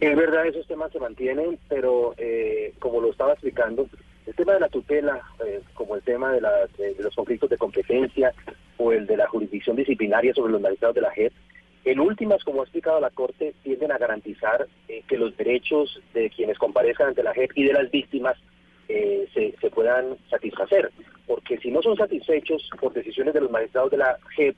Es 0.00 0.14
verdad, 0.14 0.46
esos 0.46 0.66
temas 0.66 0.92
se 0.92 1.00
mantienen, 1.00 1.58
pero 1.68 2.14
eh, 2.18 2.74
como 2.78 3.00
lo 3.00 3.10
estaba 3.10 3.32
explicando, 3.32 3.88
el 4.26 4.34
tema 4.34 4.52
de 4.54 4.60
la 4.60 4.68
tutela, 4.68 5.22
eh, 5.46 5.62
como 5.72 5.96
el 5.96 6.02
tema 6.02 6.32
de, 6.32 6.42
los 6.98 7.14
conflictos 7.14 7.48
de 7.48 7.56
competencia 7.56 8.32
o 8.76 8.92
el 8.92 9.06
de 9.06 9.16
la 9.16 9.26
jurisdicción 9.26 9.74
disciplinaria 9.74 10.34
sobre 10.34 10.52
los 10.52 10.60
magistrados 10.60 10.96
de 10.96 11.00
la 11.00 11.10
JEP, 11.12 11.32
en 11.86 12.00
últimas, 12.00 12.44
como 12.44 12.60
ha 12.60 12.64
explicado 12.64 13.00
la 13.00 13.10
Corte, 13.10 13.54
tienden 13.62 13.92
a 13.92 13.98
garantizar 13.98 14.66
eh, 14.88 15.02
que 15.08 15.16
los 15.16 15.34
derechos 15.36 16.00
de 16.12 16.28
quienes 16.30 16.58
comparezcan 16.58 17.08
ante 17.08 17.22
la 17.22 17.32
JEP 17.32 17.52
y 17.54 17.64
de 17.64 17.72
las 17.72 17.90
víctimas 17.90 18.36
se, 18.88 19.54
se, 19.60 19.70
puedan 19.70 20.16
satisfacer. 20.30 20.92
Porque 21.26 21.58
si 21.58 21.70
no 21.70 21.82
son 21.82 21.96
satisfechos 21.96 22.70
por 22.80 22.92
decisiones 22.92 23.34
de 23.34 23.40
los 23.40 23.50
magistrados 23.50 23.90
de 23.90 23.96
la 23.96 24.16
JEP, 24.36 24.56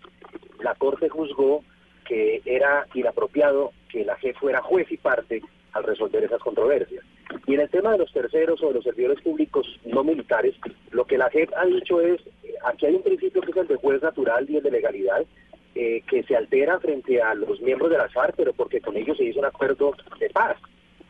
la 0.62 0.74
Corte 0.74 1.08
juzgó 1.08 1.62
que 2.08 2.40
era 2.46 2.86
inapropiado 2.94 3.72
que 3.90 4.04
la 4.04 4.16
JEP 4.16 4.36
fuera 4.36 4.62
juez 4.62 4.90
y 4.90 4.96
parte 4.96 5.42
al 5.72 5.84
resolver 5.84 6.24
esas 6.24 6.40
controversias. 6.40 7.04
Y 7.46 7.54
en 7.54 7.60
el 7.60 7.68
tema 7.68 7.92
de 7.92 7.98
los 7.98 8.12
terceros 8.12 8.62
o 8.62 8.68
de 8.68 8.74
los 8.74 8.84
servidores 8.84 9.20
públicos 9.20 9.66
no 9.84 10.02
militares, 10.02 10.54
lo 10.90 11.04
que 11.04 11.18
la 11.18 11.28
JEP 11.30 11.50
ha 11.54 11.66
dicho 11.66 12.00
es, 12.00 12.20
aquí 12.64 12.86
hay 12.86 12.94
un 12.94 13.02
principio 13.02 13.42
que 13.42 13.50
es 13.50 13.56
el 13.58 13.68
de 13.68 13.76
juez 13.76 14.02
natural 14.02 14.46
y 14.48 14.56
el 14.56 14.62
de 14.62 14.70
legalidad, 14.70 15.24
eh, 15.74 16.02
que 16.08 16.22
se 16.24 16.34
altera 16.34 16.80
frente 16.80 17.20
a 17.20 17.34
los 17.34 17.60
miembros 17.60 17.90
de 17.90 17.98
la 17.98 18.08
FARC, 18.08 18.34
pero 18.36 18.52
porque 18.52 18.80
con 18.80 18.96
ellos 18.96 19.16
se 19.16 19.24
hizo 19.24 19.38
un 19.38 19.44
acuerdo 19.44 19.94
de 20.18 20.30
paz. 20.30 20.56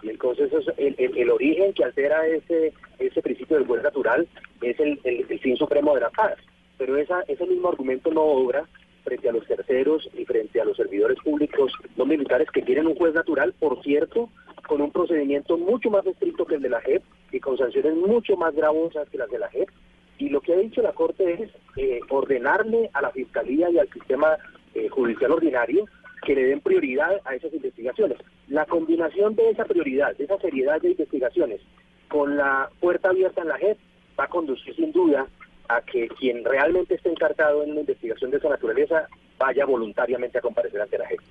Y 0.03 0.11
entonces 0.11 0.53
el, 0.77 0.95
el, 0.99 1.31
origen 1.31 1.73
que 1.73 1.85
altera 1.85 2.27
ese, 2.27 2.73
ese 2.99 3.23
principio 3.23 3.57
del 3.57 3.67
juez 3.67 3.83
natural 3.83 4.29
es 4.61 4.79
el, 4.79 5.01
el, 5.05 5.39
fin 5.39 5.57
supremo 5.57 5.95
de 5.95 6.03
la 6.03 6.11
paz. 6.11 6.35
Pero 6.77 6.97
esa, 6.97 7.23
ese 7.29 7.47
mismo 7.47 7.69
argumento 7.69 8.11
no 8.11 8.23
obra 8.23 8.65
frente 9.09 9.29
a 9.29 9.33
los 9.33 9.47
terceros 9.47 10.09
y 10.17 10.27
frente 10.27 10.61
a 10.61 10.67
los 10.67 10.77
servidores 10.77 11.19
públicos 11.25 11.73
no 11.97 12.05
militares 12.05 12.51
que 12.51 12.61
tienen 12.61 12.87
un 12.87 12.95
juez 12.95 13.15
natural, 13.15 13.55
por 13.59 13.83
cierto, 13.83 14.29
con 14.67 14.83
un 14.83 14.91
procedimiento 14.91 15.57
mucho 15.57 15.89
más 15.89 16.05
estricto 16.07 16.45
que 16.45 16.57
el 16.57 16.63
de 16.63 16.69
la 16.69 16.83
JEP 16.83 17.03
y 17.33 17.41
con 17.41 17.57
sanciones 17.57 17.95
mucho 17.97 18.37
más 18.37 18.55
gravosas 18.55 19.09
que 19.09 19.17
las 19.17 19.31
de 19.31 19.39
la 19.39 19.49
JEP. 19.49 19.71
Y 20.19 20.29
lo 20.29 20.43
que 20.43 20.53
ha 20.53 20.59
dicho 20.59 20.83
la 20.83 20.93
Corte 20.93 21.43
es 21.43 21.51
eh, 21.77 22.01
ordenarle 22.11 22.91
a 22.93 23.01
la 23.01 23.11
Fiscalía 23.11 23.71
y 23.71 23.79
al 23.79 23.89
sistema 23.89 24.37
eh, 24.75 24.89
judicial 24.89 25.33
ordinario 25.33 25.87
que 26.27 26.35
le 26.35 26.45
den 26.45 26.61
prioridad 26.61 27.21
a 27.25 27.35
esas 27.35 27.55
investigaciones. 27.55 28.19
La 28.49 28.67
combinación 28.67 29.35
de 29.37 29.51
esa 29.51 29.65
prioridad, 29.65 30.15
de 30.17 30.25
esa 30.25 30.39
seriedad 30.39 30.83
de 30.83 30.91
investigaciones, 30.91 31.63
con 32.09 32.37
la 32.37 32.69
puerta 32.81 33.09
abierta 33.09 33.41
en 33.41 33.49
la 33.49 33.57
JEP, 33.57 33.79
va 34.21 34.25
a 34.25 34.29
conducir 34.29 34.75
sin 34.77 34.93
duda 34.93 35.27
a 35.69 35.81
que 35.83 36.09
quien 36.09 36.45
realmente 36.45 36.95
esté 36.95 37.11
encargado 37.11 37.63
en 37.63 37.73
una 37.73 37.81
investigación 37.81 38.31
de 38.31 38.39
esa 38.39 38.49
naturaleza 38.49 39.09
vaya 39.39 39.65
voluntariamente 39.65 40.39
a 40.39 40.41
comparecer 40.41 40.81
ante 40.81 40.99
la 40.99 41.07
gente. 41.07 41.25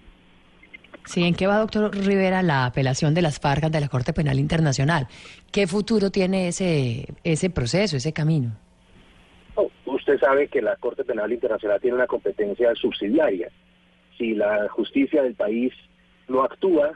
Sí, 1.05 1.23
¿en 1.23 1.35
qué 1.35 1.47
va, 1.47 1.57
doctor 1.57 1.95
Rivera, 1.95 2.43
la 2.43 2.65
apelación 2.65 3.13
de 3.13 3.21
las 3.21 3.39
FARC 3.39 3.65
de 3.69 3.79
la 3.79 3.87
Corte 3.87 4.13
Penal 4.13 4.39
Internacional? 4.39 5.07
¿Qué 5.51 5.65
futuro 5.65 6.11
tiene 6.11 6.49
ese, 6.49 7.07
ese 7.23 7.49
proceso, 7.49 7.97
ese 7.97 8.13
camino? 8.13 8.51
usted 9.85 10.19
sabe 10.19 10.47
que 10.47 10.61
la 10.61 10.75
Corte 10.75 11.03
Penal 11.03 11.31
Internacional 11.33 11.81
tiene 11.81 11.95
una 11.95 12.07
competencia 12.07 12.73
subsidiaria. 12.75 13.49
Si 14.17 14.35
la 14.35 14.69
justicia 14.69 15.23
del 15.23 15.35
país 15.35 15.73
no 16.27 16.43
actúa 16.43 16.93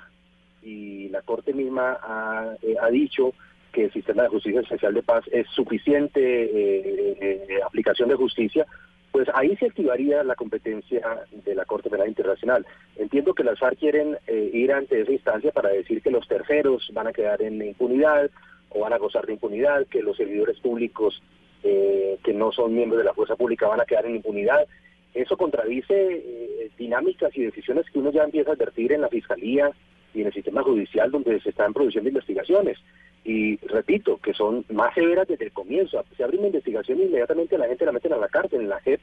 y 0.61 1.09
la 1.09 1.21
Corte 1.21 1.53
misma 1.53 1.97
ha, 2.01 2.55
eh, 2.61 2.75
ha 2.79 2.89
dicho 2.89 3.33
que 3.71 3.85
el 3.85 3.93
sistema 3.93 4.23
de 4.23 4.29
justicia 4.29 4.61
especial 4.61 4.93
de 4.93 5.03
paz 5.03 5.23
es 5.31 5.47
suficiente 5.49 6.21
eh, 6.21 7.17
eh, 7.21 7.59
aplicación 7.65 8.09
de 8.09 8.15
justicia, 8.15 8.65
pues 9.11 9.27
ahí 9.33 9.55
se 9.57 9.65
activaría 9.65 10.23
la 10.23 10.35
competencia 10.35 11.25
de 11.31 11.55
la 11.55 11.65
Corte 11.65 11.89
Penal 11.89 12.07
Internacional. 12.07 12.65
Entiendo 12.95 13.33
que 13.33 13.43
las 13.43 13.59
FARC 13.59 13.79
quieren 13.79 14.17
eh, 14.27 14.49
ir 14.53 14.71
ante 14.71 15.01
esa 15.01 15.11
instancia 15.11 15.51
para 15.51 15.69
decir 15.69 16.01
que 16.01 16.11
los 16.11 16.27
terceros 16.27 16.89
van 16.93 17.07
a 17.07 17.13
quedar 17.13 17.41
en 17.41 17.61
impunidad 17.61 18.29
o 18.69 18.81
van 18.81 18.93
a 18.93 18.97
gozar 18.97 19.25
de 19.25 19.33
impunidad, 19.33 19.85
que 19.87 20.01
los 20.01 20.15
servidores 20.15 20.59
públicos 20.59 21.21
que 21.61 22.33
no 22.33 22.51
son 22.51 22.73
miembros 22.73 22.97
de 22.97 23.05
la 23.05 23.13
fuerza 23.13 23.35
pública 23.35 23.67
van 23.67 23.81
a 23.81 23.85
quedar 23.85 24.07
en 24.07 24.15
impunidad. 24.15 24.65
Eso 25.13 25.37
contradice 25.37 26.71
dinámicas 26.75 27.37
y 27.37 27.43
decisiones 27.43 27.85
que 27.91 27.99
uno 27.99 28.11
ya 28.11 28.23
empieza 28.23 28.49
a 28.49 28.53
advertir 28.53 28.93
en 28.93 29.01
la 29.01 29.09
Fiscalía 29.09 29.69
y 30.15 30.21
en 30.21 30.27
el 30.27 30.33
sistema 30.33 30.63
judicial 30.63 31.11
donde 31.11 31.39
se 31.39 31.49
están 31.49 31.73
produciendo 31.73 32.09
investigaciones 32.09 32.79
y 33.23 33.57
repito, 33.67 34.17
que 34.17 34.33
son 34.33 34.65
más 34.69 34.93
severas 34.95 35.27
desde 35.27 35.45
el 35.45 35.51
comienzo. 35.51 36.03
Se 36.17 36.23
abre 36.23 36.37
una 36.37 36.47
investigación 36.47 36.99
e 36.99 37.05
inmediatamente 37.05 37.57
la 37.57 37.67
gente 37.67 37.85
la 37.85 37.91
meten 37.91 38.13
a 38.13 38.17
la 38.17 38.27
cárcel. 38.27 38.61
En 38.61 38.69
la 38.69 38.79
JEP, 38.81 38.99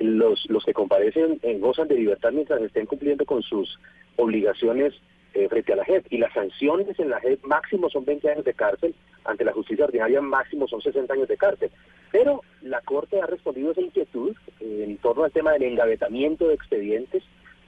los, 0.00 0.48
los 0.48 0.64
que 0.64 0.72
comparecen 0.72 1.40
eh, 1.42 1.58
gozan 1.58 1.88
de 1.88 1.96
libertad 1.96 2.32
mientras 2.32 2.60
estén 2.62 2.86
cumpliendo 2.86 3.24
con 3.24 3.42
sus 3.42 3.78
obligaciones 4.16 4.94
eh, 5.34 5.48
frente 5.48 5.72
a 5.72 5.76
la 5.76 5.84
JEP. 5.84 6.06
Y 6.10 6.18
las 6.18 6.32
sanciones 6.32 6.98
en 6.98 7.10
la 7.10 7.20
JEP 7.20 7.42
máximo 7.44 7.90
son 7.90 8.04
20 8.04 8.30
años 8.30 8.44
de 8.44 8.54
cárcel, 8.54 8.94
ante 9.24 9.44
la 9.44 9.52
justicia 9.52 9.84
ordinaria 9.84 10.20
máximo 10.20 10.68
son 10.68 10.80
60 10.80 11.12
años 11.12 11.28
de 11.28 11.36
cárcel. 11.36 11.70
Pero 12.12 12.42
la 12.62 12.80
Corte 12.82 13.20
ha 13.20 13.26
respondido 13.26 13.72
esa 13.72 13.80
inquietud 13.80 14.36
eh, 14.60 14.84
en 14.86 14.96
torno 14.98 15.24
al 15.24 15.32
tema 15.32 15.52
del 15.52 15.64
engavetamiento 15.64 16.46
de 16.46 16.54
expedientes, 16.54 17.24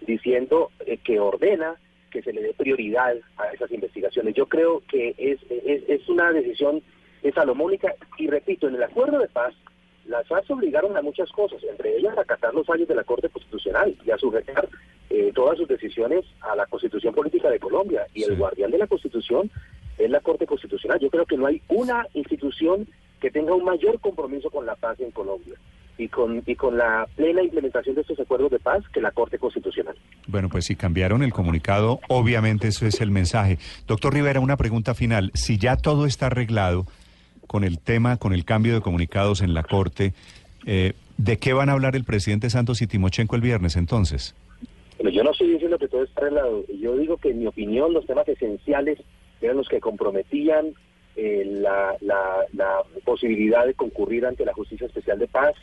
diciendo 0.06 0.70
que 1.04 1.20
ordena 1.20 1.76
que 2.10 2.22
se 2.22 2.32
le 2.32 2.42
dé 2.42 2.52
prioridad 2.54 3.16
a 3.36 3.46
esas 3.52 3.70
investigaciones. 3.70 4.34
Yo 4.34 4.46
creo 4.46 4.82
que 4.88 5.14
es, 5.16 5.38
es, 5.48 6.08
una 6.08 6.32
decisión 6.32 6.82
salomónica 7.34 7.94
y 8.18 8.26
repito, 8.26 8.68
en 8.68 8.74
el 8.74 8.82
acuerdo 8.82 9.18
de 9.18 9.28
paz 9.28 9.54
las 10.06 10.26
FARC 10.26 10.50
obligaron 10.50 10.96
a 10.96 11.02
muchas 11.02 11.30
cosas, 11.30 11.62
entre 11.62 11.96
ellas 11.96 12.16
a 12.18 12.22
acatar 12.22 12.52
los 12.52 12.66
fallos 12.66 12.88
de 12.88 12.94
la 12.94 13.04
Corte 13.04 13.28
Constitucional 13.28 13.96
y 14.04 14.10
a 14.10 14.18
sujetar 14.18 14.68
eh, 15.08 15.30
todas 15.34 15.56
sus 15.56 15.68
decisiones 15.68 16.24
a 16.40 16.56
la 16.56 16.66
Constitución 16.66 17.14
Política 17.14 17.48
de 17.48 17.60
Colombia. 17.60 18.06
Y 18.14 18.24
el 18.24 18.36
guardián 18.36 18.70
de 18.70 18.78
la 18.78 18.86
Constitución 18.88 19.50
es 19.98 20.10
la 20.10 20.20
Corte 20.20 20.46
Constitucional. 20.46 20.98
Yo 20.98 21.10
creo 21.10 21.26
que 21.26 21.36
no 21.36 21.46
hay 21.46 21.62
una 21.68 22.06
institución 22.14 22.88
que 23.20 23.30
tenga 23.30 23.54
un 23.54 23.64
mayor 23.64 24.00
compromiso 24.00 24.50
con 24.50 24.66
la 24.66 24.74
paz 24.74 24.98
en 25.00 25.10
Colombia 25.12 25.54
y 26.00 26.08
con, 26.08 26.42
y 26.46 26.54
con 26.56 26.78
la 26.78 27.06
plena 27.14 27.42
implementación 27.42 27.94
de 27.94 28.00
estos 28.00 28.18
acuerdos 28.18 28.50
de 28.50 28.58
paz 28.58 28.82
que 28.92 29.02
la 29.02 29.10
Corte 29.10 29.38
Constitucional. 29.38 29.94
Bueno, 30.26 30.48
pues 30.48 30.64
si 30.64 30.74
cambiaron 30.74 31.22
el 31.22 31.32
comunicado, 31.32 32.00
obviamente 32.08 32.68
eso 32.68 32.86
es 32.86 33.02
el 33.02 33.10
mensaje. 33.10 33.58
Doctor 33.86 34.14
Rivera, 34.14 34.40
una 34.40 34.56
pregunta 34.56 34.94
final. 34.94 35.30
Si 35.34 35.58
ya 35.58 35.76
todo 35.76 36.06
está 36.06 36.26
arreglado 36.26 36.86
con 37.46 37.64
el 37.64 37.78
tema, 37.78 38.16
con 38.16 38.32
el 38.32 38.46
cambio 38.46 38.72
de 38.72 38.80
comunicados 38.80 39.42
en 39.42 39.52
la 39.52 39.62
Corte, 39.62 40.14
eh, 40.66 40.94
¿de 41.18 41.36
qué 41.36 41.52
van 41.52 41.68
a 41.68 41.72
hablar 41.72 41.96
el 41.96 42.04
presidente 42.04 42.48
Santos 42.48 42.80
y 42.80 42.86
Timochenko 42.86 43.36
el 43.36 43.42
viernes 43.42 43.76
entonces? 43.76 44.34
Bueno, 44.96 45.10
yo 45.10 45.22
no 45.22 45.32
estoy 45.32 45.52
diciendo 45.52 45.78
que 45.78 45.88
todo 45.88 46.04
está 46.04 46.22
arreglado. 46.22 46.64
Yo 46.80 46.96
digo 46.96 47.18
que 47.18 47.30
en 47.30 47.40
mi 47.40 47.46
opinión 47.46 47.92
los 47.92 48.06
temas 48.06 48.26
esenciales 48.26 48.98
eran 49.42 49.58
los 49.58 49.68
que 49.68 49.80
comprometían 49.80 50.72
eh, 51.16 51.44
la, 51.46 51.94
la, 52.00 52.46
la 52.54 52.82
posibilidad 53.04 53.66
de 53.66 53.74
concurrir 53.74 54.24
ante 54.24 54.46
la 54.46 54.54
Justicia 54.54 54.86
Especial 54.86 55.18
de 55.18 55.28
Paz 55.28 55.54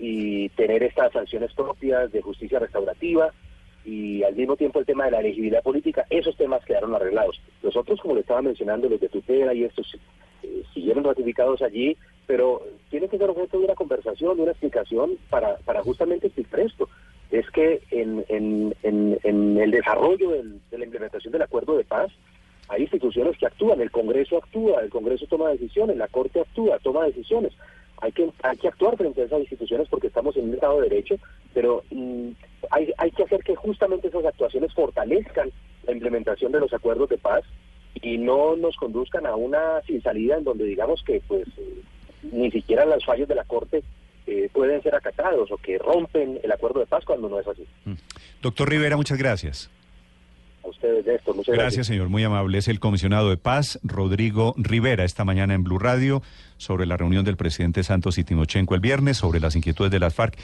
y 0.00 0.48
tener 0.50 0.82
estas 0.82 1.12
sanciones 1.12 1.52
propias 1.52 2.10
de 2.10 2.22
justicia 2.22 2.58
restaurativa 2.58 3.30
y 3.84 4.22
al 4.22 4.34
mismo 4.34 4.56
tiempo 4.56 4.78
el 4.78 4.86
tema 4.86 5.04
de 5.04 5.10
la 5.10 5.20
elegibilidad 5.20 5.62
política, 5.62 6.06
esos 6.10 6.36
temas 6.36 6.64
quedaron 6.64 6.94
arreglados. 6.94 7.40
Los 7.62 7.76
otros, 7.76 8.00
como 8.00 8.14
le 8.14 8.22
estaba 8.22 8.42
mencionando, 8.42 8.88
los 8.88 9.00
de 9.00 9.08
tutela 9.08 9.52
y 9.52 9.64
estos, 9.64 9.94
eh, 10.42 10.62
siguieron 10.72 11.04
ratificados 11.04 11.60
allí, 11.62 11.96
pero 12.26 12.62
tiene 12.88 13.08
que 13.08 13.18
ser 13.18 13.28
objeto 13.28 13.58
de 13.58 13.64
una 13.66 13.74
conversación, 13.74 14.36
de 14.36 14.42
una 14.42 14.52
explicación 14.52 15.16
para, 15.28 15.56
para 15.58 15.82
justamente 15.82 16.28
explicar 16.28 16.60
esto. 16.60 16.88
Es 17.30 17.48
que 17.50 17.82
en, 17.90 18.24
en, 18.28 18.74
en, 18.82 19.58
el 19.58 19.70
desarrollo 19.70 20.30
de 20.30 20.78
la 20.78 20.84
implementación 20.84 21.32
del 21.32 21.42
acuerdo 21.42 21.76
de 21.76 21.84
paz, 21.84 22.10
hay 22.68 22.82
instituciones 22.82 23.36
que 23.38 23.46
actúan, 23.46 23.80
el 23.80 23.90
Congreso 23.90 24.38
actúa, 24.38 24.80
el 24.80 24.90
Congreso 24.90 25.26
toma 25.26 25.50
decisiones, 25.50 25.96
la 25.96 26.08
Corte 26.08 26.40
actúa, 26.40 26.78
toma 26.78 27.04
decisiones 27.04 27.52
hay 28.00 28.12
que, 28.12 28.30
hay 28.42 28.56
que 28.56 28.68
actuar 28.68 28.96
frente 28.96 29.22
a 29.22 29.24
esas 29.24 29.40
instituciones 29.40 29.88
porque 29.88 30.06
estamos 30.06 30.36
en 30.36 30.48
un 30.48 30.54
Estado 30.54 30.80
de 30.80 30.88
Derecho, 30.88 31.16
pero 31.52 31.82
mm, 31.90 32.28
hay, 32.70 32.92
hay 32.98 33.10
que 33.10 33.24
hacer 33.24 33.42
que 33.42 33.56
justamente 33.56 34.08
esas 34.08 34.24
actuaciones 34.24 34.72
fortalezcan 34.74 35.50
la 35.84 35.92
implementación 35.92 36.52
de 36.52 36.60
los 36.60 36.72
acuerdos 36.72 37.08
de 37.08 37.18
paz 37.18 37.44
y 37.94 38.18
no 38.18 38.56
nos 38.56 38.76
conduzcan 38.76 39.26
a 39.26 39.34
una 39.36 39.82
sin 39.86 40.02
salida 40.02 40.36
en 40.36 40.44
donde 40.44 40.64
digamos 40.64 41.02
que 41.02 41.20
pues 41.26 41.46
ni 42.22 42.50
siquiera 42.50 42.84
los 42.84 43.04
fallos 43.04 43.28
de 43.28 43.34
la 43.34 43.44
Corte 43.44 43.82
eh, 44.26 44.48
pueden 44.52 44.82
ser 44.82 44.94
acatados 44.94 45.50
o 45.50 45.56
que 45.56 45.78
rompen 45.78 46.38
el 46.42 46.52
acuerdo 46.52 46.80
de 46.80 46.86
paz 46.86 47.04
cuando 47.04 47.28
no 47.28 47.40
es 47.40 47.48
así. 47.48 47.66
Mm. 47.84 47.94
Doctor 48.42 48.68
Rivera, 48.68 48.96
muchas 48.96 49.18
gracias. 49.18 49.70
A 50.62 50.68
ustedes, 50.68 51.06
Néstor, 51.06 51.34
muchas. 51.36 51.54
Gracias, 51.54 51.86
señor. 51.86 52.10
Muy 52.10 52.22
amable. 52.22 52.58
Es 52.58 52.68
el 52.68 52.80
comisionado 52.80 53.30
de 53.30 53.38
paz, 53.38 53.80
Rodrigo 53.82 54.54
Rivera, 54.58 55.04
esta 55.04 55.24
mañana 55.24 55.54
en 55.54 55.64
Blue 55.64 55.78
Radio 55.78 56.22
sobre 56.60 56.84
la 56.84 56.96
reunión 56.96 57.24
del 57.24 57.38
presidente 57.38 57.82
Santos 57.82 58.18
y 58.18 58.24
Timochenko 58.24 58.74
el 58.74 58.80
viernes, 58.80 59.16
sobre 59.16 59.40
las 59.40 59.56
inquietudes 59.56 59.90
de 59.90 59.98
las 59.98 60.14
FARC. 60.14 60.36